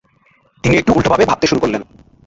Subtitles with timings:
[0.63, 1.81] তিনি একটু উল্টোভাবে ভাবতে শুরু করলেন।